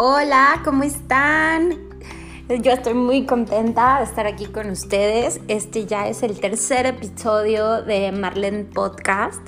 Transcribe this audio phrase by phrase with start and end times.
[0.00, 1.76] Hola, ¿cómo están?
[2.48, 5.40] Yo estoy muy contenta de estar aquí con ustedes.
[5.48, 9.40] Este ya es el tercer episodio de Marlene Podcast.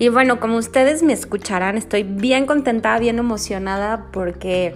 [0.00, 4.74] Y bueno, como ustedes me escucharán, estoy bien contenta, bien emocionada porque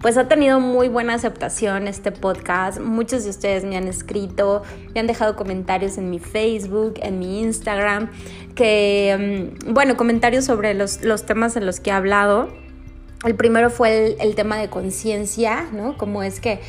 [0.00, 2.80] pues ha tenido muy buena aceptación este podcast.
[2.80, 4.62] Muchos de ustedes me han escrito,
[4.94, 8.10] me han dejado comentarios en mi Facebook, en mi Instagram,
[8.54, 12.63] que, mm, bueno, comentarios sobre los, temas en los que he hablado.
[13.24, 15.96] El primero fue el, tema de conciencia, ¿no?
[15.96, 16.60] Como es que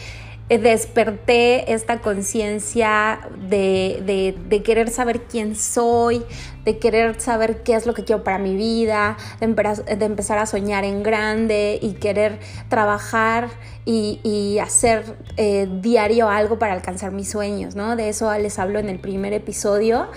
[0.50, 6.24] desperté esta conciencia de, de, querer saber quién soy,
[6.66, 10.84] de querer saber qué es lo que quiero para mi vida, de, empezar a soñar
[10.84, 13.50] en grande y querer trabajar
[13.86, 17.96] y, hacer eh, diario algo para alcanzar mis sueños, ¿no?
[17.96, 20.08] De eso les hablo en el primer episodio.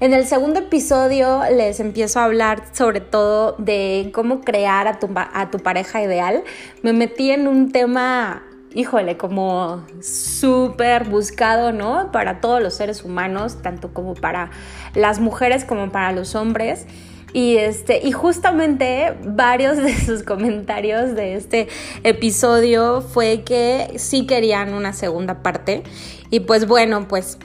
[0.00, 5.08] En el segundo episodio les empiezo a hablar sobre todo de cómo crear a tu,
[5.14, 6.42] a tu pareja ideal.
[6.82, 8.45] Me metí en un tema
[8.76, 12.12] híjole, como súper buscado, ¿no?
[12.12, 14.50] Para todos los seres humanos, tanto como para
[14.94, 16.86] las mujeres como para los hombres.
[17.32, 21.68] Y, este, y justamente varios de sus comentarios de este
[22.04, 25.82] episodio fue que sí querían una segunda parte.
[26.30, 27.38] Y pues bueno, pues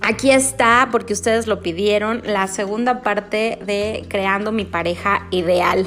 [0.00, 5.86] aquí está, porque ustedes lo pidieron, la segunda parte de Creando mi pareja ideal.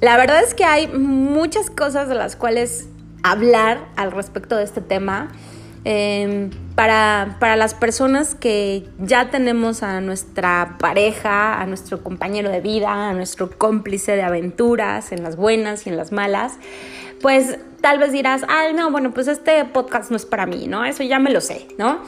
[0.00, 2.88] La verdad es que hay muchas cosas de las cuales
[3.22, 5.30] hablar al respecto de este tema.
[5.84, 13.10] Em, para, las personas que ya tenemos a nuestra pareja, a nuestro compañero de vida,
[13.10, 16.54] a nuestro cómplice de aventuras, en las buenas y en las malas,
[17.20, 20.84] pues tal vez dirás, ay, no, bueno, pues este podcast no es para mí, ¿no?
[20.84, 22.00] Eso ya me lo sé, ¿no?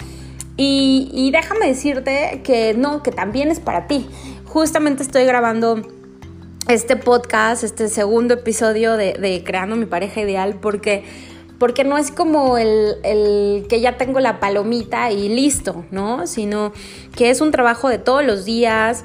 [0.57, 4.07] Y déjame decirte que no, que también es para ti.
[4.45, 5.83] Justamente estoy grabando
[6.69, 11.05] este podcast, este segundo episodio de, Creando mi pareja ideal, porque,
[11.59, 16.27] porque no es como el, que ya tengo la palomita y listo, ¿no?
[16.27, 16.73] Sino
[17.15, 19.05] que es un trabajo de todos los días,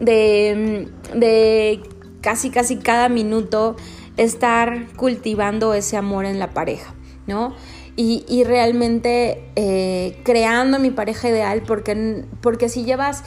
[0.00, 1.82] de, de
[2.20, 3.76] casi, casi cada minuto
[4.16, 6.94] estar cultivando ese amor en la pareja,
[7.26, 7.54] ¿no?
[7.96, 13.22] Y, realmente eh, creando mi pareja ideal, porque, porque si llevas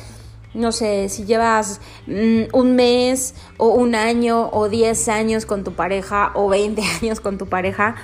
[0.54, 5.74] no sé, si llevas mm, un mes o un año o 10 años con tu
[5.74, 7.96] pareja o 20 años con tu pareja,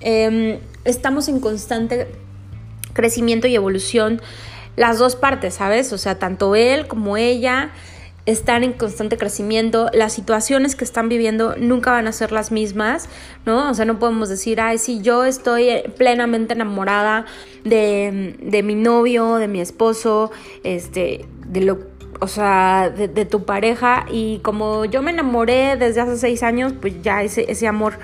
[0.00, 2.08] em, estamos en constante
[2.92, 4.20] crecimiento y evolución
[4.76, 5.92] las dos partes, ¿sabes?
[5.92, 7.70] O sea, tanto él como ella
[8.26, 13.08] están en constante crecimiento, las situaciones que están viviendo nunca van a ser las mismas,
[13.44, 13.70] ¿no?
[13.70, 17.26] O sea, no podemos decir, ay, sí, yo estoy plenamente enamorada
[17.64, 20.30] de, de mi novio, de mi esposo,
[20.62, 21.78] este, de lo,
[22.20, 26.94] o sea, de, tu pareja y como yo me enamoré desde hace seis años, pues
[27.02, 27.98] ya ese, ese amor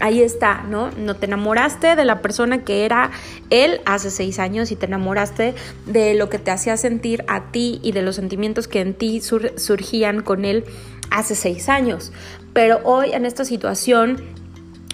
[0.00, 0.90] ahí está, ¿no?
[0.92, 3.10] No te enamoraste de la persona que era
[3.50, 5.54] él hace seis años y te enamoraste
[5.86, 9.20] de lo que te hacía sentir a ti y de los sentimientos que en ti
[9.20, 10.64] surgían con él
[11.10, 12.12] hace seis años.
[12.52, 14.22] Pero hoy en esta situación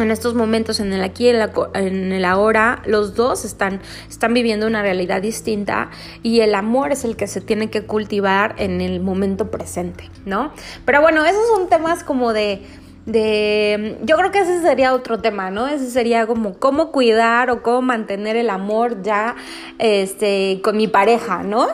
[0.03, 4.67] en estos momentos, en el aquí y en el ahora, los dos están, están viviendo
[4.67, 5.91] una realidad distinta
[6.22, 10.53] y el amor es el que se tiene que cultivar en el momento presente, ¿no?
[10.84, 12.62] Pero bueno, esos son temas como de,
[13.06, 15.69] de, yo creo que ese sería otro tema, ¿no?
[15.69, 19.37] Ese sería como cómo cuidar o cómo mantener el amor ya,
[19.78, 21.69] este, con mi pareja, ¿no?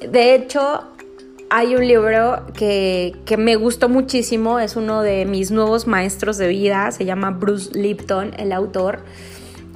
[0.00, 0.84] De hecho,
[1.54, 6.90] hay un libro que, me gustó muchísimo, es uno de mis nuevos maestros de vida,
[6.92, 9.00] se llama Bruce Lipton, el autor.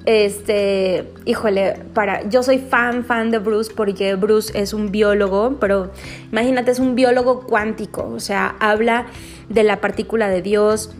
[0.07, 5.91] Este, híjole, para, yo soy fan, fan de Bruce porque Bruce es un biólogo, pero
[6.31, 9.07] imagínate, es un biólogo cuántico, o sea, habla
[9.49, 10.91] de la partícula de Dios,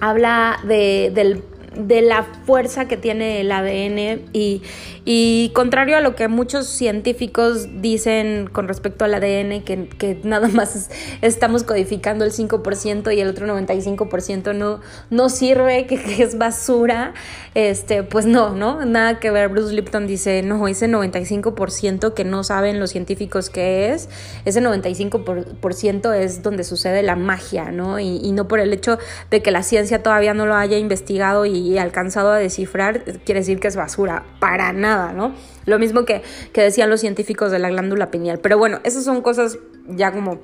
[0.00, 1.42] habla de, del
[1.76, 4.62] de la fuerza que tiene el ADN y,
[5.08, 10.90] y, contrario a lo que muchos científicos dicen con respecto al ADN, que, nada más
[11.22, 14.80] estamos codificando el 5% y el otro 95% no,
[15.10, 17.14] no sirve, que, es basura,
[17.54, 18.84] este, pues no, ¿no?
[18.84, 19.48] Nada que ver.
[19.48, 24.08] Bruce Lipton dice, no, ese 95% que no saben los científicos qué es,
[24.44, 28.00] ese 95% es donde sucede la magia, ¿no?
[28.00, 28.98] Y, y no por el hecho
[29.30, 33.60] de que la ciencia todavía no lo haya investigado y alcanzado a descifrar, quiere decir
[33.60, 35.34] que es basura, para nada, ¿no?
[35.64, 36.22] Lo mismo que,
[36.52, 38.38] que decían los científicos de la glándula pineal.
[38.38, 39.58] Pero bueno, esas son cosas
[39.88, 40.40] ya como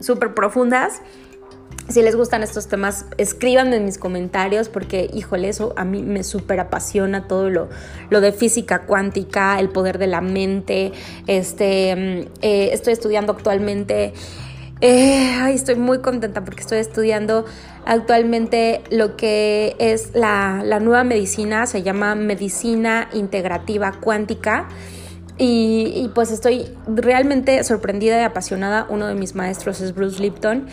[0.00, 1.00] súper profundas.
[1.88, 6.22] Si les gustan estos temas, escríbanme en mis comentarios porque, híjole, eso a mí me
[6.22, 7.68] súper apasiona todo lo,
[8.08, 10.92] lo, de física cuántica, el poder de la mente.
[11.26, 14.14] Este, mm, eh, estoy estudiando actualmente
[14.84, 17.44] Eh, estoy muy contenta porque estoy estudiando
[17.86, 24.68] actualmente lo que es la, nueva medicina, se llama medicina integrativa cuántica.
[25.38, 28.86] Y, pues estoy realmente sorprendida y apasionada.
[28.88, 30.66] Uno de mis maestros es Bruce Lipton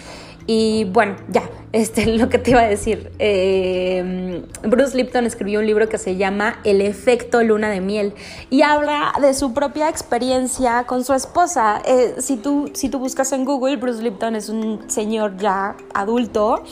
[0.51, 3.11] y bueno, ya, este, lo que te iba a decir.
[3.19, 8.15] Eh, Bruce Lipton escribió un libro que se llama El efecto luna de miel
[8.49, 11.83] y habla de su propia experiencia con su esposa.
[11.85, 16.63] Eh, si, tú, si tú buscas en Google, Bruce Lipton es un señor ya adulto,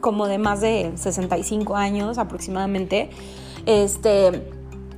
[0.00, 3.10] como de más de 65 años aproximadamente.
[3.66, 4.50] Este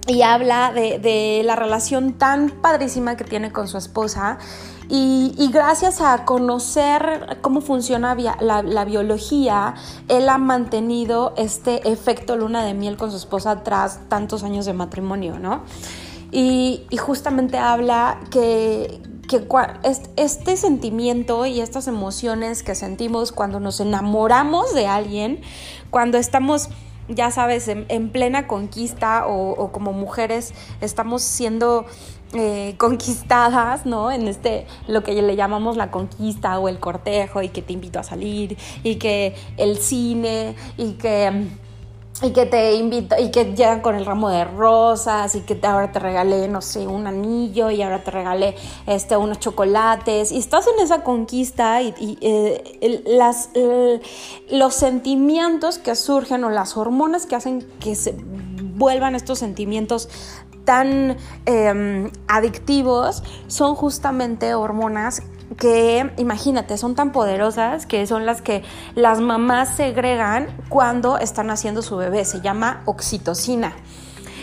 [0.06, 4.38] y habla de, de, la relación tan padrísima que tiene con su esposa
[4.88, 9.74] y, gracias a conocer cómo funciona la, biología,
[10.08, 14.72] él ha mantenido este efecto luna de miel con su esposa tras tantos años de
[14.72, 15.62] matrimonio, ¿no?
[16.30, 19.00] Y, justamente habla que,
[20.16, 25.40] este sentimiento y estas emociones que sentimos cuando nos enamoramos de alguien,
[25.90, 26.68] cuando estamos
[27.14, 31.86] ya sabes, en, plena conquista o, como mujeres estamos siendo
[32.32, 34.10] eh, conquistadas, ¿no?
[34.10, 37.98] En este, lo que le llamamos la conquista o el cortejo y que te invito
[37.98, 41.48] a salir y que el cine y que
[42.22, 45.92] y que te invito y que llegan con el ramo de rosas y que ahora
[45.92, 48.54] te regalé no sé un anillo y ahora te regalé
[48.86, 54.00] este unos chocolates y estás en esa conquista y, eh,
[54.50, 60.08] los sentimientos que surgen o las hormonas que hacen que se vuelvan estos sentimientos
[60.64, 61.16] tan
[61.46, 65.22] em, adictivos son justamente hormonas
[65.56, 68.62] que, imagínate, son tan poderosas que son las que
[68.94, 72.24] las mamás segregan cuando están haciendo su bebé.
[72.24, 73.74] Se llama oxitocina.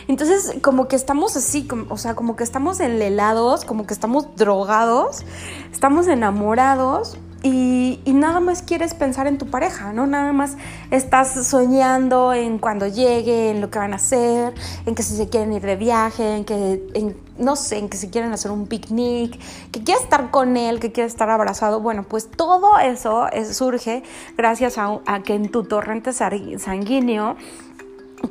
[0.08, 5.24] Entonces, como que estamos así, o sea, como que estamos enlelados, como que estamos drogados,
[5.72, 10.06] estamos enamorados y, nada más quieres pensar en tu pareja, ¿no?
[10.06, 10.58] Nada más
[10.92, 14.54] estás soñando en cuando llegue, en lo que van a hacer,
[14.86, 18.10] en que si se quieren ir de viaje, en que, no sé, en que si
[18.10, 19.40] quieren hacer un picnic,
[19.72, 21.80] que quieres estar con él, que quieres estar abrazado.
[21.80, 24.04] Bueno, pues todo eso surge
[24.38, 27.38] gracias a que en tu torrente sanguíneo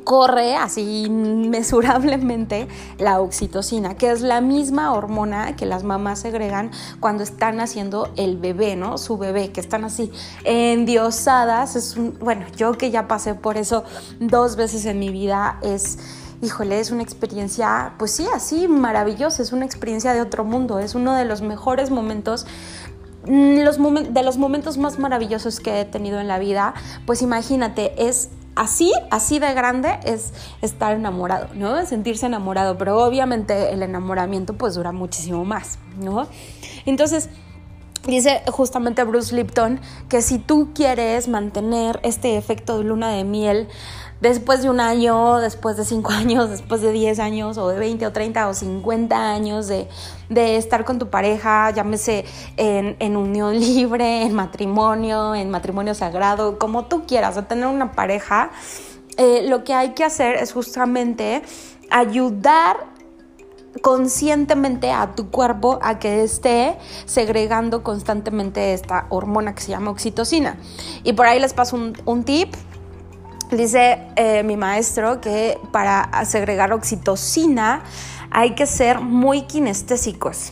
[0.03, 7.23] corre así inmesurablemente la oxitocina, que es la misma hormona que las mamás segregan cuando
[7.23, 8.97] están haciendo el bebé, ¿no?
[8.97, 10.11] Su bebé, que están así
[10.43, 11.75] endiosadas.
[11.75, 13.83] Es un, bueno, yo que ya pasé por eso
[14.19, 15.97] dos veces en mi vida, es
[16.41, 20.95] híjole, es una experiencia, pues sí, así maravillosa, es una experiencia de otro mundo, es
[20.95, 22.47] uno de los mejores momentos
[23.27, 23.77] mm, los
[24.13, 26.73] de los momentos más maravillosos que he tenido en la vida,
[27.05, 31.85] pues imagínate, es así, así de grande es estar enamorado, ¿no?
[31.85, 36.27] Sentirse enamorado, pero obviamente el enamoramiento pues dura muchísimo más, ¿no?
[36.85, 37.29] Entonces,
[38.07, 43.67] Dice justamente Bruce Lipton que si tú quieres mantener este efecto de luna de miel,
[44.21, 48.05] después de un año, después de cinco años, después de 10 años, o de 20
[48.07, 49.87] o 30 o 50 años de,
[50.29, 52.25] estar con tu pareja, llámese
[52.57, 58.51] en, unión libre, en matrimonio, en matrimonio sagrado, como tú quieras, de tener una pareja,
[59.17, 61.41] eh, lo que hay que hacer es justamente
[61.89, 62.77] ayudar
[63.81, 70.57] conscientemente a tu cuerpo a que esté segregando constantemente esta hormona que se llama oxitocina.
[71.03, 72.53] Y por ahí les paso un, un tip
[73.51, 77.83] Dice eh, mi maestro que para segregar oxitocina
[78.29, 80.51] hay que ser muy kinestésicos.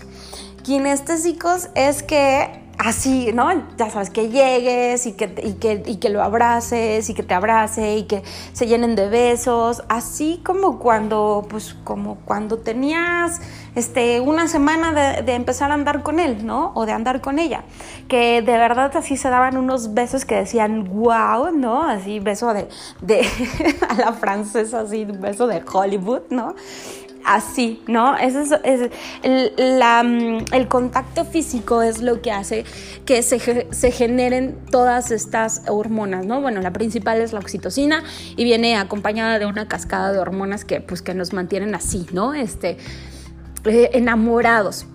[0.63, 3.51] Kinestésicos es que así, ¿no?
[3.77, 7.33] Ya sabes, que llegues y que, y que, y que lo abraces y que te
[7.33, 8.23] abrace y que
[8.53, 13.41] se llenen de besos, así como cuando, pues, como cuando tenías
[13.77, 16.71] este, una semana de, empezar a andar con él, ¿no?
[16.73, 17.63] O de andar con ella,
[18.07, 21.83] que de verdad así se daban unos besos que decían, wow, ¿no?
[21.83, 22.67] Así, beso de,
[23.01, 23.21] de
[23.89, 26.55] a la francesa, así, beso de Hollywood, ¿no?
[27.23, 28.17] así, ¿no?
[28.17, 28.89] Eso es,
[29.23, 32.63] mm, el, contacto físico es lo que hace
[33.05, 36.41] que se, generen todas estas hormonas, ¿no?
[36.41, 38.01] Bueno, la principal es la oxitocina
[38.37, 42.33] y viene acompañada de una cascada de hormonas que, pues, que nos mantienen así, ¿no?
[42.33, 42.77] Este,
[43.67, 44.85] eh, enamorados.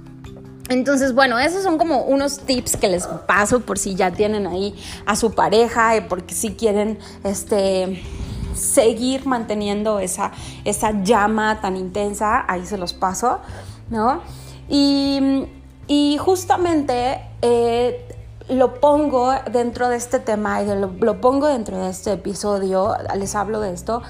[0.69, 4.75] Entonces, bueno, esos son como unos tips que les paso por si ya tienen ahí
[5.07, 8.03] a su pareja y porque si quieren, este
[8.55, 10.33] seguir manteniendo esa,
[10.65, 13.41] esa llama tan intensa, ahí se los paso,
[13.91, 14.21] ¿no?
[14.69, 15.49] Y,
[16.19, 18.07] justamente eh,
[18.49, 23.61] lo pongo dentro de este tema y lo pongo dentro de este episodio, les hablo
[23.61, 24.03] de esto,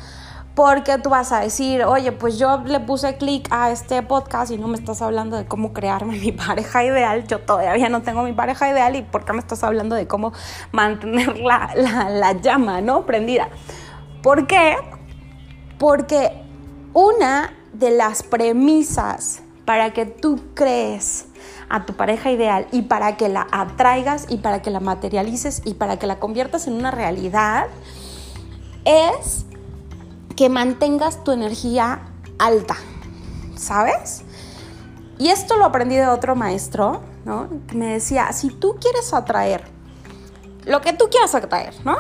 [0.55, 4.59] porque tú vas a decir, oye, pues yo le puse clic a este podcast y
[4.59, 7.27] no me estás hablando de cómo crearme mi pareja ideal.
[7.27, 10.33] Yo todavía no tengo mi pareja ideal y por qué me estás hablando de cómo
[10.73, 13.07] mantener la, la llama, ¿no?
[13.07, 13.49] Prendida.
[14.23, 14.77] ¿Por qué?
[15.79, 16.43] Porque
[16.93, 21.27] una de las premisas para que tú crees
[21.71, 25.75] a tu pareja ideal y para que la atraigas y para que la materialices y
[25.75, 27.69] para que la conviertas en una realidad
[28.85, 29.47] es
[30.37, 32.01] que mantengas tu energía
[32.39, 32.77] alta,
[33.57, 34.23] ¿sabes?
[35.19, 37.49] Y esto lo aprendí de otro maestro, ¿no?
[37.75, 39.73] Me decía, si tú quieres atraer
[40.65, 41.97] lo que tú quieras atraer, ¿no?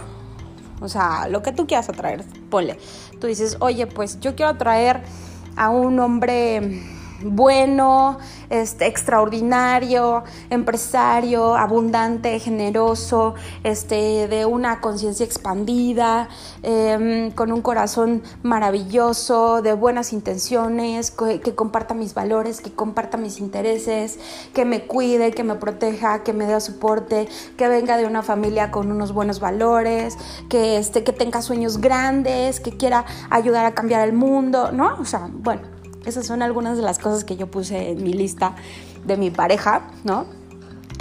[0.80, 2.78] O sea, lo que tú quieras atraer, ponle.
[3.20, 5.02] Tú dices, oye, pues yo quiero atraer
[5.56, 6.82] a un hombre
[7.24, 8.18] bueno,
[8.50, 16.28] este, extraordinario, empresario, abundante, generoso, este, de una conciencia expandida,
[16.62, 23.16] em, con un corazón maravilloso, de buenas intenciones, que, que, comparta mis valores, que comparta
[23.16, 24.18] mis intereses,
[24.54, 28.70] que me cuide, que me proteja, que me dé soporte, que venga de una familia
[28.70, 30.16] con unos buenos valores,
[30.48, 34.96] que, este, que tenga sueños grandes, que quiera ayudar a cambiar el mundo, ¿no?
[35.00, 35.71] O sea, bueno
[36.06, 38.54] esas son algunas de las cosas que yo puse en mi lista
[39.04, 40.26] de mi pareja, ¿no?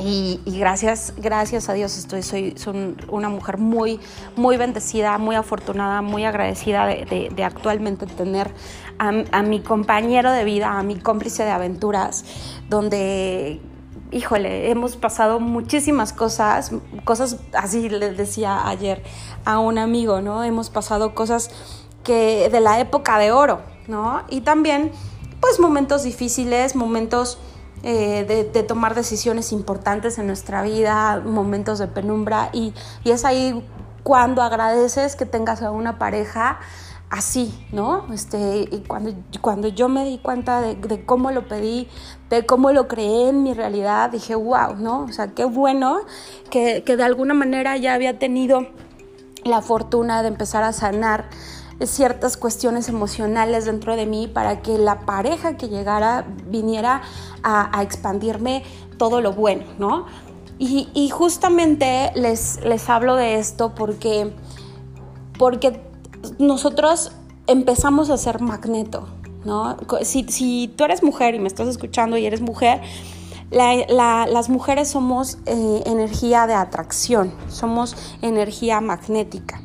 [0.04, 4.00] Y, gracias, gracias a Dios estoy, soy, una mujer muy,
[4.36, 8.52] muy bendecida, muy afortunada, muy agradecida de, actualmente tener
[8.98, 12.26] a, mi compañero de vida, a mi cómplice de aventuras,
[12.70, 13.62] donde
[14.12, 16.72] híjole, hemos pasado muchísimas cosas,
[17.06, 19.04] cosas así le decía ayer
[19.46, 20.44] a un amigo, ¿no?
[20.44, 21.50] Hemos pasado cosas
[22.04, 24.24] que de la época de oro, ¿no?
[24.30, 24.92] Y también,
[25.40, 27.38] pues momentos difíciles, momentos
[27.84, 32.74] eh, de, tomar decisiones importantes en nuestra vida, momentos de penumbra y,
[33.06, 33.68] es ahí
[34.04, 36.60] cuando agradeces que tengas a una pareja
[37.10, 38.06] así, ¿no?
[38.14, 41.88] Este, y cuando, cuando yo me di cuenta de, cómo lo pedí,
[42.30, 45.02] de cómo lo creé en mi realidad, dije, wow, ¿no?
[45.06, 46.02] O sea, qué bueno
[46.52, 48.68] que, que de alguna manera ya había tenido
[49.44, 51.30] la fortuna de empezar a sanar
[51.86, 57.02] ciertas cuestiones emocionales dentro de mí para que la pareja que llegara viniera
[57.44, 58.64] a, expandirme
[58.98, 60.06] todo lo bueno, ¿no?
[60.60, 64.32] Y, justamente les, les hablo de esto porque,
[65.40, 65.82] porque
[66.38, 67.14] nosotros
[67.48, 69.08] empezamos a ser magneto,
[69.44, 69.76] ¿no?
[70.04, 72.80] Si, tú eres mujer y me estás escuchando y eres mujer,
[73.50, 79.62] las mujeres somos eh, energía de atracción, somos energía magnética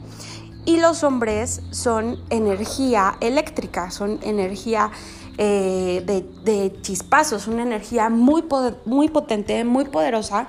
[0.67, 4.91] y los hombres son energía eléctrica, son energía
[5.39, 6.03] eh,
[6.45, 8.45] de, chispazos, una energía muy,
[8.85, 10.49] muy potente, muy poderosa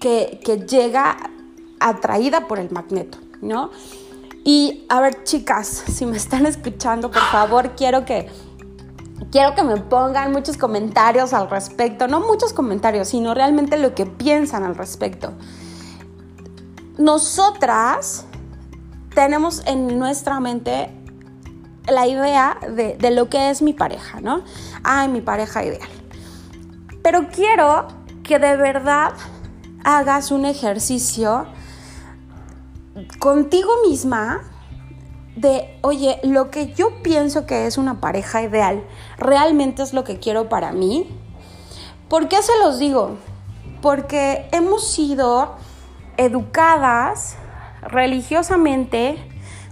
[0.00, 1.16] que, llega
[1.80, 3.70] atraída por el magneto, ¿no?
[4.44, 8.28] Y a ver, chicas, si me están escuchando, por favor, quiero que
[9.32, 14.06] quiero que me pongan muchos comentarios al respecto, no muchos comentarios, sino realmente lo que
[14.06, 15.32] piensan al respecto.
[16.98, 18.26] Nosotras
[19.16, 20.90] tenemos en nuestra mente
[21.88, 24.42] la idea de, lo que es mi pareja, ¿no?
[24.84, 25.88] Ay, mi pareja ideal.
[27.02, 27.88] Pero quiero
[28.22, 29.14] que de verdad
[29.84, 31.46] hagas un ejercicio
[33.18, 34.42] contigo misma
[35.34, 38.84] de, oye, lo que yo pienso que es una pareja ideal,
[39.16, 41.08] ¿realmente es lo que quiero para mí?
[42.10, 43.16] ¿Por qué se los digo?
[43.80, 45.54] Porque hemos sido
[46.18, 47.38] educadas
[47.88, 49.16] religiosamente,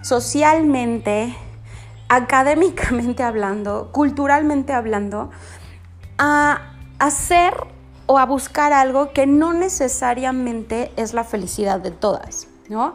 [0.01, 1.35] socialmente,
[2.09, 5.31] académicamente hablando, culturalmente hablando,
[6.17, 7.53] a hacer
[8.05, 12.93] o a buscar algo que no necesariamente es la felicidad de todas, ¿no?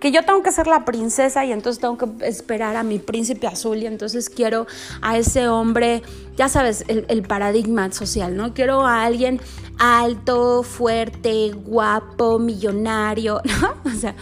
[0.00, 3.46] que yo tengo que ser la princesa y entonces tengo que esperar a mi príncipe
[3.46, 4.66] azul y entonces quiero
[5.00, 6.02] a ese hombre,
[6.36, 8.52] ya sabes, el, paradigma social, ¿no?
[8.52, 9.40] Quiero a alguien
[9.78, 13.90] alto, fuerte, guapo, millonario, ¿no?
[13.90, 14.14] O sea,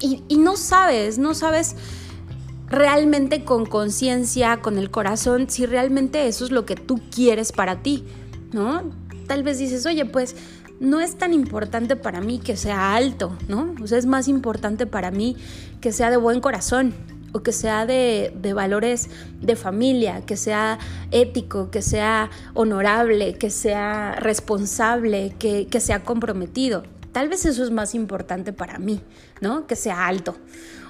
[0.00, 1.76] y, y no sabes, no sabes
[2.68, 7.82] realmente con conciencia, con el corazón, si realmente eso es lo que tú quieres para
[7.82, 8.04] ti,
[8.52, 8.82] ¿no?
[9.26, 10.36] Tal vez dices, oye, pues
[10.80, 13.74] no es tan importante para mí que sea alto, ¿no?
[13.82, 15.36] O sea, es más importante para mí
[15.80, 16.94] que sea de buen corazón
[17.32, 19.08] o que sea de, valores
[19.40, 20.78] de familia, que sea
[21.10, 26.84] ético, que sea honorable, que sea responsable, que, que sea comprometido.
[27.18, 29.00] Tal vez eso es más importante para mí,
[29.40, 29.66] ¿no?
[29.66, 30.36] Que sea alto.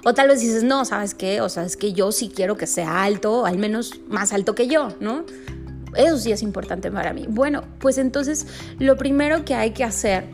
[0.05, 1.41] O tal vez dices, no, ¿sabes qué?
[1.41, 4.69] O sea, es que yo sí quiero que sea alto, al menos más alto que
[4.69, 5.25] yo, ¿no?
[5.97, 7.25] Eso sí es importante para mí.
[7.31, 8.47] Bueno, pues entonces
[8.79, 10.27] lo primero que hay que hacer,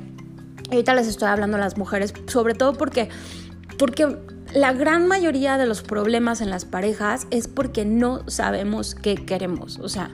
[0.69, 3.09] ahorita les estoy hablando a las mujeres, sobre todo porque,
[3.79, 4.19] porque
[4.53, 9.79] la gran mayoría de los problemas en las parejas es porque no sabemos qué queremos.
[9.79, 10.11] O sea,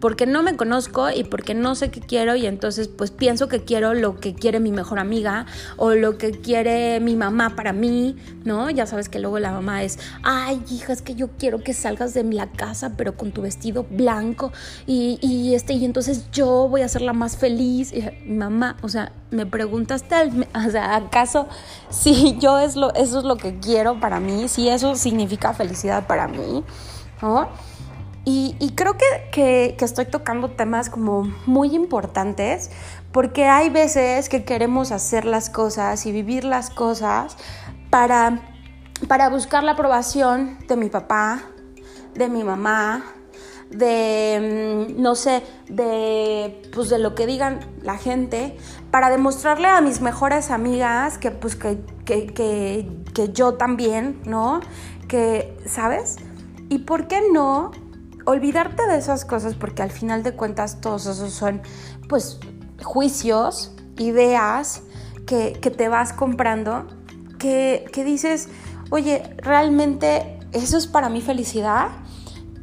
[0.00, 3.64] porque no me conozco y porque no sé qué quiero y entonces pues pienso que
[3.64, 8.16] quiero lo que quiere mi mejor amiga o lo que quiere mi mamá para mí,
[8.44, 8.70] ¿no?
[8.70, 12.14] Ya sabes que luego la mamá es, ay hija, es que yo quiero que salgas
[12.14, 14.52] de la casa pero con tu vestido blanco
[14.86, 17.92] y, este y entonces yo voy a ser la más feliz.
[17.92, 20.14] Y, mamá, o sea, me preguntaste,
[20.54, 21.48] o sea, ¿acaso
[21.88, 24.48] si yo es lo, eso es lo que quiero para mí?
[24.48, 26.64] Si eso significa felicidad para mí,
[27.22, 27.48] ¿no?
[28.32, 32.70] Y, creo que, estoy tocando temas como muy importantes
[33.10, 37.36] porque hay veces que queremos hacer las cosas y vivir las cosas
[37.90, 38.40] para,
[39.08, 41.42] para buscar la aprobación de mi papá,
[42.14, 43.04] de mi mamá,
[43.68, 48.56] de, mm, no sé, de, pues de lo que digan la gente,
[48.92, 54.60] para demostrarle a mis mejores amigas que, pues, que, que, que yo también, ¿no?
[55.08, 56.18] Que, ¿sabes?
[56.68, 57.72] ¿Y por qué no
[58.26, 61.62] olvidarte de esas cosas porque al final de cuentas todos esos son
[62.08, 62.38] pues
[62.82, 64.82] juicios, ideas
[65.26, 66.86] que, te vas comprando,
[67.38, 68.48] que, que dices,
[68.90, 71.88] oye, realmente eso es para mi felicidad.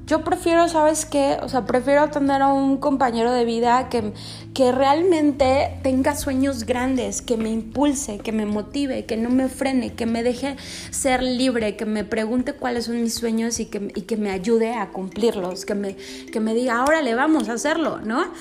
[0.08, 1.38] Yo prefiero, ¿sabes qué?
[1.42, 4.14] O sea, prefiero tener a un compañero de vida que,
[4.54, 9.96] que realmente tenga sueños grandes, que me impulse, que me motive, que no me frene,
[9.96, 10.56] que me deje
[10.92, 14.76] ser libre, que me pregunte cuáles son mis sueños y que, y que me ayude
[14.76, 18.32] a cumplirlos, que me, que me diga, órale, vamos a hacerlo, ¿no?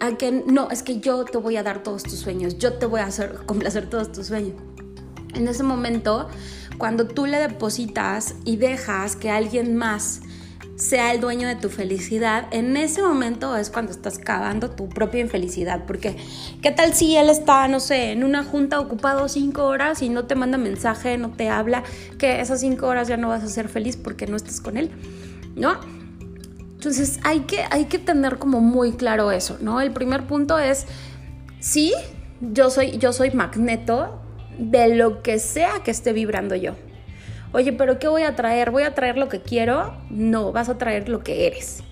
[0.00, 2.84] A que no, es que yo te voy a dar todos tus sueños, yo te
[2.84, 4.52] voy a hacer complacer todos tus sueños.
[5.32, 6.28] En ese momento,
[6.76, 10.20] cuando tú le depositas y dejas que alguien más
[10.76, 15.20] sea el dueño de tu felicidad, en ese momento es cuando estás cavando tu propia
[15.20, 15.84] infelicidad.
[15.86, 16.16] Porque,
[16.62, 20.26] ¿qué tal si él está, no sé, en una junta ocupado cinco horas y no
[20.26, 21.82] te manda mensaje, no te habla,
[22.18, 24.90] que esas cinco horas ya no vas a ser feliz porque no estás con él?
[25.54, 25.80] ¿No?
[26.74, 29.80] Entonces hay que, hay que tener como muy claro eso, ¿no?
[29.80, 30.86] El primer punto es,
[31.58, 31.94] sí,
[32.40, 34.20] yo soy, yo soy magneto
[34.58, 36.74] de lo que sea que esté vibrando yo.
[37.56, 38.70] Oye, pero ¿qué voy a traer?
[38.70, 39.94] ¿Voy a traer lo que quiero?
[40.10, 41.82] No, vas a traer lo que eres.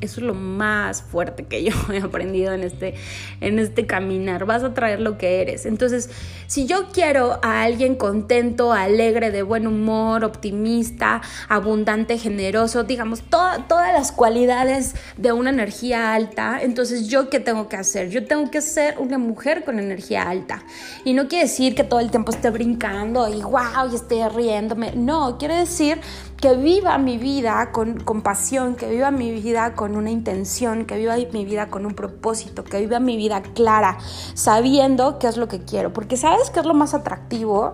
[0.00, 2.94] Eso es lo más fuerte que yo he aprendido en este,
[3.40, 4.44] en este caminar.
[4.44, 5.66] Vas a traer lo que eres.
[5.66, 6.10] Entonces,
[6.46, 13.92] si yo quiero a alguien contento, alegre, de buen humor, optimista, abundante, generoso, digamos, todas
[13.92, 18.10] las cualidades de una energía alta, entonces yo qué tengo que hacer?
[18.10, 20.62] Yo tengo que ser una mujer con energía alta.
[21.04, 24.92] Y no quiere decir que todo el tiempo esté brincando y wow, y esté riéndome.
[24.96, 26.00] No, quiere decir
[26.40, 30.96] que viva mi vida con, con pasión, que viva mi vida con una intención, que
[30.96, 33.98] viva mi vida con un propósito, que viva mi vida clara,
[34.34, 35.92] sabiendo qué es lo que quiero.
[35.92, 37.72] Porque ¿sabes qué es lo más atractivo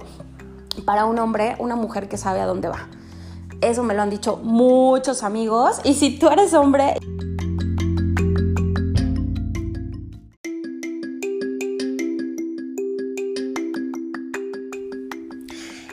[0.85, 1.57] para un hombre?
[1.59, 2.89] Una mujer que sabe a dónde va.
[3.61, 5.81] Eso me lo han dicho muchos amigos.
[5.85, 6.95] Y si tú eres hombre...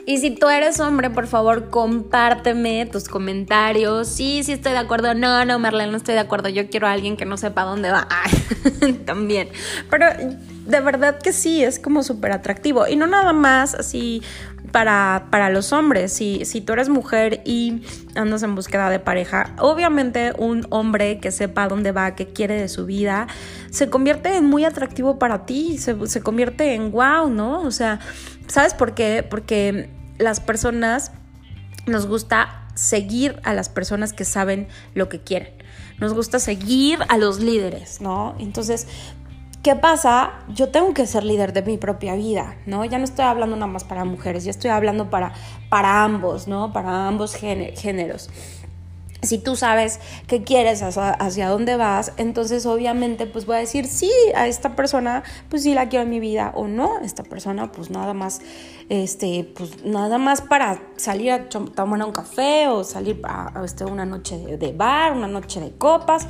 [0.08, 4.08] Y si tú eres hombre, por favor, compárteme tus comentarios.
[4.08, 5.12] Sí, sí estoy de acuerdo.
[5.12, 6.48] No, no, Marlene, no estoy de acuerdo.
[6.48, 8.08] Yo quiero a alguien que no sepa dónde va.
[9.04, 9.50] También.
[9.90, 10.06] Pero
[10.64, 12.88] de verdad que sí, es como súper atractivo.
[12.88, 14.22] Y no nada más así
[14.72, 16.10] para, para los hombres.
[16.10, 17.82] Si, si tú eres mujer y
[18.14, 22.68] andas en búsqueda de pareja, obviamente un hombre que sepa dónde va, qué quiere de
[22.68, 23.26] su vida,
[23.68, 25.76] se convierte en muy atractivo para ti.
[25.76, 27.60] Se, se convierte en wow, ¿no?
[27.60, 28.00] O sea,
[28.46, 29.22] ¿sabes por qué?
[29.28, 31.12] Porque las personas
[31.86, 35.52] nos gusta seguir a las personas que saben lo que quieren.
[35.98, 38.34] Nos gusta seguir a los líderes, ¿no?
[38.38, 38.86] Entonces,
[39.62, 40.32] ¿qué pasa?
[40.54, 42.84] Yo tengo que ser líder de mi propia vida, ¿no?
[42.84, 45.32] Ya no estoy hablando nada más para mujeres, ya estoy hablando para,
[45.68, 46.72] para ambos, ¿no?
[46.72, 48.30] Para ambos géneros
[49.22, 54.10] si tú sabes qué quieres, hacia, dónde vas, entonces obviamente pues voy a decir sí
[54.36, 57.90] a esta persona, pues sí la quiero en mi vida o no, esta persona pues
[57.90, 58.40] nada más,
[58.88, 64.06] este, pues nada más para salir a tomar un café o salir a, este, una
[64.06, 66.26] noche de, bar, una noche de copas.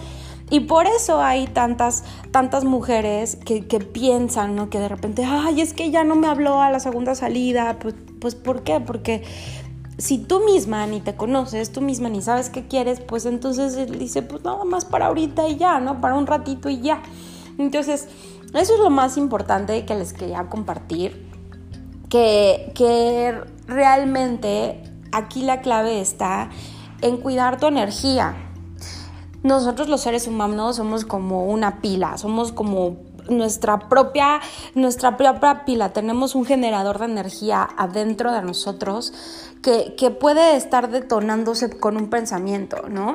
[0.50, 4.70] Y por eso hay tantas, tantas mujeres que, que piensan, ¿no?
[4.70, 7.78] Que de repente, ay, es que ya no me habló a la segunda salida.
[7.78, 8.80] Pues, pues ¿por qué?
[8.80, 9.22] Porque
[9.98, 13.98] si tú misma ni te conoces, tú misma ni sabes qué quieres, pues entonces él
[13.98, 16.00] dice, pues nada más para ahorita y ya, ¿no?
[16.00, 17.02] Para un ratito y ya.
[17.58, 18.08] Entonces,
[18.54, 21.28] eso es lo más importante que les quería compartir,
[22.08, 26.48] que, que realmente aquí la clave está
[27.02, 28.36] en cuidar tu energía.
[29.42, 34.40] Nosotros los seres humanos somos como una pila, somos como nuestra propia,
[34.74, 39.12] nuestra propia pila, tenemos un generador de energía adentro de nosotros
[39.62, 43.14] que, que puede estar detonándose con un pensamiento, ¿no?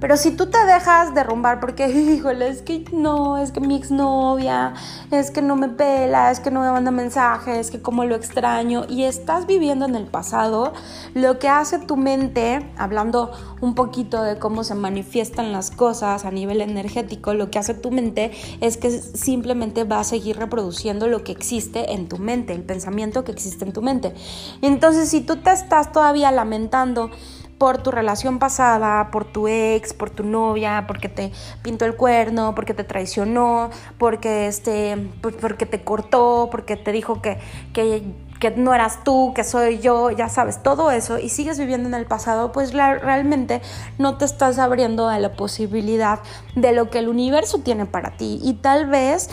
[0.00, 4.74] Pero si tú te dejas derrumbar porque, híjole, es que no, es que mi exnovia,
[5.10, 8.14] es que no me pela, es que no me manda mensajes, es que como lo
[8.14, 10.72] extraño, y estás viviendo en el pasado,
[11.14, 16.30] lo que hace tu mente, hablando un poquito de cómo se manifiestan las cosas a
[16.30, 21.24] nivel energético, lo que hace tu mente es que simplemente va a seguir reproduciendo lo
[21.24, 24.14] que existe en tu mente, el pensamiento que existe en tu mente.
[24.62, 27.10] Entonces, si tú te estás todavía lamentando,
[27.58, 31.30] por tu relación pasada, por tu ex, por tu novia, porque te
[31.62, 37.38] pintó el cuerno, porque te traicionó, porque, este, porque te cortó, porque te dijo que,
[37.74, 38.02] que,
[38.40, 41.94] que no eras tú, que soy yo, ya sabes, todo eso, y sigues viviendo en
[41.94, 43.60] el pasado, pues realmente
[43.98, 46.20] no te estás abriendo a la posibilidad
[46.54, 48.38] de lo que el universo tiene para ti.
[48.42, 49.30] Y tal vez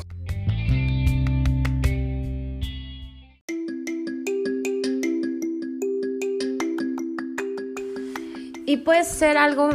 [8.65, 9.69] y puede ser algo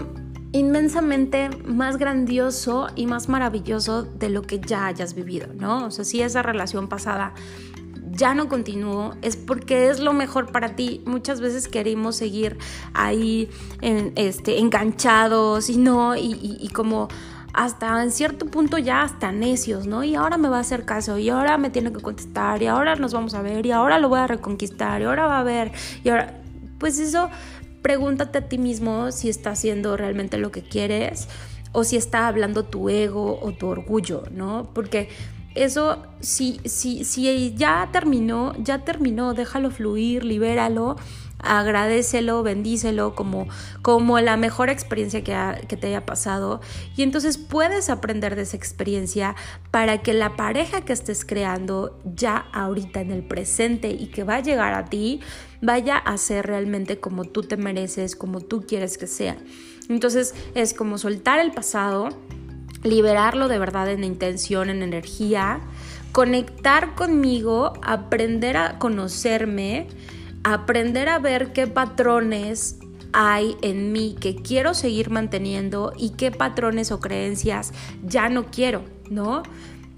[0.52, 5.86] inmensamente más grandioso y más maravilloso de lo que ya hayas vivido, ¿no?
[5.86, 7.34] O sea, si esa relación pasada
[8.10, 11.02] ya no continuó, es porque es lo mejor para ti.
[11.06, 12.58] Muchas veces queremos seguir
[12.92, 13.48] ahí
[13.80, 17.08] en, este, enganchados y no, y, y como
[17.52, 20.04] hasta en cierto punto ya hasta necios, ¿no?
[20.04, 22.96] Y ahora me va a hacer caso, y ahora me tiene que contestar, y ahora
[22.96, 25.72] nos vamos a ver, y ahora lo voy a reconquistar, y ahora va a ver,
[26.04, 26.40] y ahora,
[26.78, 27.28] pues eso
[27.82, 31.28] pregúntate a ti mismo si está haciendo realmente lo que quieres
[31.72, 34.70] o si está hablando tu ego o tu orgullo, ¿no?
[34.74, 35.08] Porque
[35.54, 40.96] eso, si, si, si ya terminó, ya terminó, déjalo fluir, libéralo
[41.42, 43.48] agradecelo, bendícelo como,
[43.82, 46.60] como la mejor experiencia que, que, te haya pasado
[46.96, 49.34] y entonces puedes aprender de esa experiencia
[49.70, 54.36] para que la pareja que estés creando ya ahorita en el presente y que va
[54.36, 55.20] a llegar a ti
[55.60, 59.36] vaya a ser realmente como tú te mereces, como tú quieres que sea.
[59.88, 62.08] Entonces es como soltar el pasado,
[62.82, 65.60] liberarlo de verdad en intención, en energía,
[66.12, 69.86] conectar conmigo, aprender a conocerme,
[70.44, 72.78] aprender a ver qué patrones
[73.12, 77.72] hay en mí que quiero seguir manteniendo y qué patrones o creencias
[78.04, 79.42] ya no quiero, ¿no?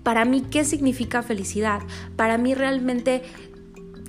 [0.03, 1.83] Para mí, ¿qué significa felicidad?
[2.17, 3.23] Para mí realmente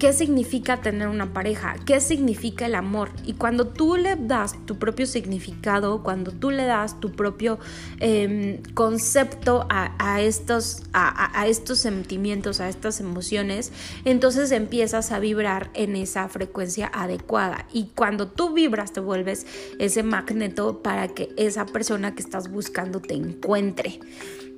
[0.04, 3.12] qué significa tener una pareja, qué significa el amor.
[3.24, 7.58] Y cuando tú le das tu propio significado, cuando tú le das tu propio
[8.02, 13.72] em, concepto a, estos, a, estos sentimientos, a estas emociones,
[14.04, 17.66] entonces empiezas a vibrar en esa frecuencia adecuada.
[17.72, 19.48] Y cuando tú vibras, te vuelves
[19.80, 24.02] ese magneto para que esa persona que estás buscando te encuentre.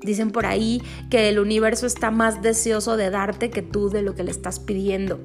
[0.05, 4.15] Dicen por ahí que el universo está más deseoso de darte que tú de lo
[4.15, 5.19] que le estás pidiendo.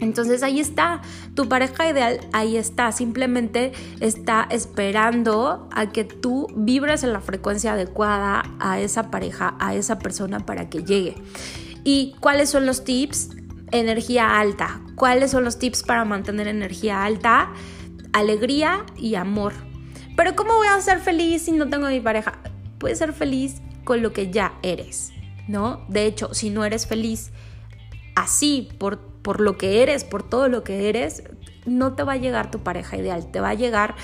[0.00, 1.00] Entonces ahí está,
[1.34, 7.72] tu pareja ideal ahí está, simplemente está esperando a que tú vibres en la frecuencia
[7.72, 11.16] adecuada a esa pareja, a esa persona para que llegue.
[11.82, 13.30] ¿Y cuáles son los tips?
[13.72, 14.80] Energía alta.
[14.96, 17.52] ¿Cuáles son los tips para mantener energía alta?
[18.12, 19.54] Alegría y amor.
[20.16, 22.38] Pero ¿cómo voy a ser feliz si no tengo mi pareja?
[22.78, 25.12] Puedes ser feliz con lo que ya eres,
[25.48, 25.86] ¿no?
[25.88, 27.30] De hecho, si no eres feliz
[28.16, 31.22] así, por, por lo que eres, por todo lo que eres,
[31.66, 33.94] no te va a llegar tu pareja ideal, te va a llegar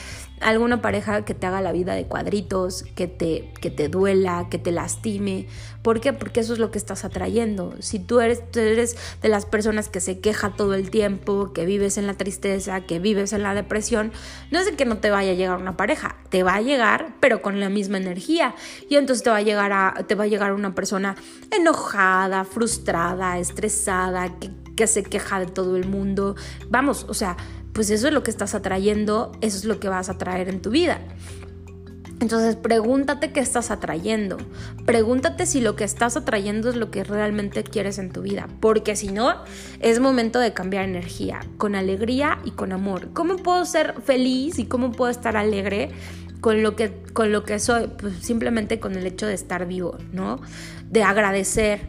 [0.42, 4.58] alguna pareja que te haga la vida de cuadritos, que te, que te duela, que
[4.58, 5.46] te lastime.
[5.82, 6.12] ¿Por qué?
[6.12, 7.74] Porque eso es lo que estás atrayendo.
[7.80, 11.96] Si tú eres, eres de las personas que se queja todo el tiempo, que vives
[11.98, 14.12] en la tristeza, que vives en la depresión,
[14.50, 17.14] no es de que no te vaya a llegar una pareja, te va a llegar,
[17.20, 18.54] pero con la misma energía.
[18.88, 21.16] Y entonces te va a llegar, a, te va a llegar una persona
[21.50, 24.50] enojada, frustrada, estresada, que,
[24.82, 26.34] que se queja de todo el mundo.
[26.68, 27.36] Vamos, o sea,
[27.72, 30.60] pues eso es lo que estás atrayendo, eso es lo que vas a traer en
[30.60, 31.00] tu vida.
[32.18, 34.38] Entonces pregúntate qué estás atrayendo.
[34.84, 38.48] Pregúntate si lo que estás atrayendo es lo que realmente quieres en tu vida.
[38.58, 39.44] Porque si no,
[39.78, 43.10] es momento de cambiar energía, con alegría y con amor.
[43.12, 45.92] ¿Cómo puedo ser feliz y cómo puedo estar alegre
[46.40, 47.86] con lo que, con lo que soy?
[47.86, 50.40] Pues simplemente con el hecho de estar vivo, ¿no?
[50.90, 51.88] De agradecer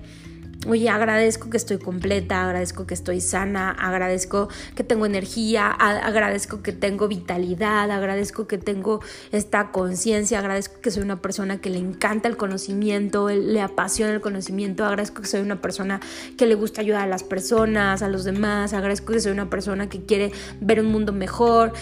[0.66, 6.72] Oye, agradezco que estoy completa, agradezco que estoy sana, agradezco que tengo energía, agradezco que
[6.72, 9.02] tengo vitalidad, agradezco que tengo
[9.34, 14.22] esta conciencia, agradezco que soy una persona que le encanta el conocimiento, le apasiona el
[14.22, 16.00] conocimiento, agradezco que soy una persona
[16.38, 19.90] que le gusta ayudar a las personas, a los demás, agradezco que soy una persona
[19.90, 21.74] que quiere ver un mundo mejor.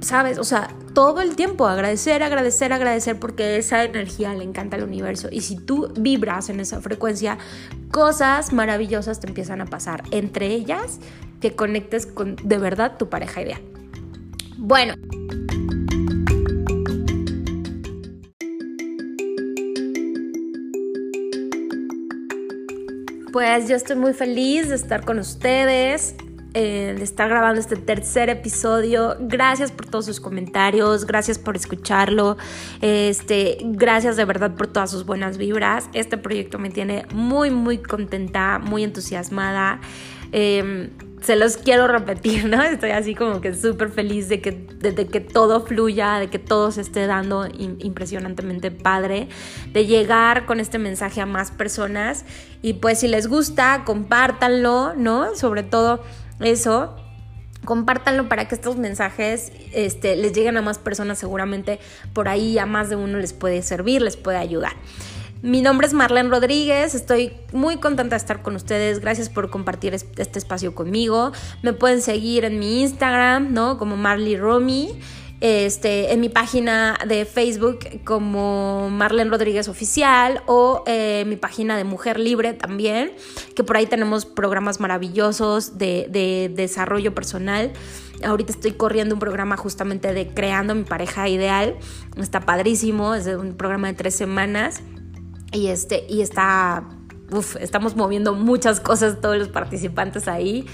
[0.00, 0.38] ¿Sabes?
[0.38, 5.28] O sea, todo el tiempo agradecer, agradecer, agradecer porque esa energía le encanta al universo.
[5.30, 7.38] Y si tú vibras en esa frecuencia,
[7.90, 10.02] cosas maravillosas te empiezan a pasar.
[10.10, 10.98] Entre ellas,
[11.40, 13.62] que conectes con de verdad tu pareja ideal.
[14.56, 14.94] Bueno.
[23.32, 26.16] Pues yo estoy muy feliz de estar con ustedes.
[26.52, 29.16] De estar grabando este tercer episodio.
[29.20, 32.36] Gracias por todos sus comentarios, gracias por escucharlo,
[32.80, 35.88] este, gracias de verdad por todas sus buenas vibras.
[35.92, 39.80] Este proyecto me tiene muy, muy contenta, muy entusiasmada.
[40.32, 42.62] Em, se los quiero repetir, ¿no?
[42.62, 46.72] Estoy así como que súper feliz de que, de, que todo fluya, de que todo
[46.72, 49.28] se esté dando impresionantemente padre,
[49.72, 52.24] de llegar con este mensaje a más personas.
[52.62, 55.34] Y pues si les gusta, compártanlo, ¿no?
[55.34, 56.02] Sobre todo
[56.40, 56.96] eso,
[57.64, 61.78] compártanlo para que estos mensajes este, les lleguen a más personas, seguramente
[62.12, 64.72] por ahí a más de uno les puede servir, les puede ayudar.
[65.42, 69.94] Mi nombre es Marlene Rodríguez, estoy muy contenta de estar con ustedes, gracias por compartir
[69.94, 71.32] este espacio conmigo.
[71.62, 73.78] Me pueden seguir en mi Instagram, ¿no?
[73.78, 75.00] Como Marley Romy
[75.40, 81.84] este, en mi página de Facebook como Marlene Rodríguez Oficial o eh, mi página de
[81.84, 83.12] Mujer Libre también,
[83.56, 87.72] que por ahí tenemos programas maravillosos de, de desarrollo personal.
[88.22, 91.76] Ahorita estoy corriendo un programa justamente de creando mi pareja ideal.
[92.18, 94.82] Está padrísimo, es un programa de tres semanas
[95.52, 96.86] y, este, y está
[97.32, 100.66] uf, estamos moviendo muchas cosas todos los participantes ahí.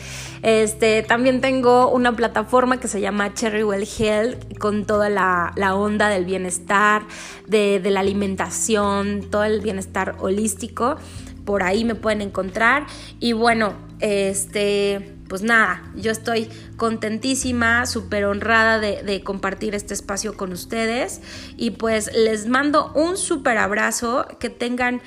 [0.42, 6.25] Este, también tengo una plataforma que se llama Cherrywell Health con toda la, onda del
[6.25, 7.03] bienestar,
[7.47, 10.97] de, la alimentación, todo el bienestar holístico.
[11.45, 12.87] Por ahí me pueden encontrar.
[13.21, 20.37] Y bueno, este pues nada, yo estoy contentísima, súper honrada de, de, compartir este espacio
[20.37, 21.21] con ustedes
[21.57, 25.01] y pues les mando un súper abrazo, que tengan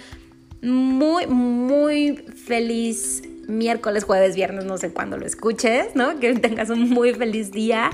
[0.62, 6.19] muy, muy feliz miércoles, jueves, viernes, no sé cuándo lo escuches, ¿no?
[6.19, 7.89] Que tengas un muy feliz día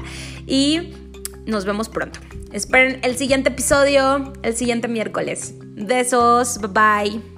[0.46, 0.94] y
[1.46, 2.20] nos vemos pronto.
[2.52, 5.56] Esperen el siguiente episodio, el siguiente miércoles.
[5.76, 7.35] Besos, bye bye.